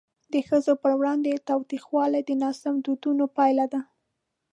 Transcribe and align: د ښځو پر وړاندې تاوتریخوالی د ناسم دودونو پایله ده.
د 0.33 0.35
ښځو 0.47 0.73
پر 0.83 0.93
وړاندې 0.99 1.43
تاوتریخوالی 1.49 2.21
د 2.25 2.31
ناسم 2.43 2.73
دودونو 2.85 3.25
پایله 3.37 3.65
ده. 3.73 3.81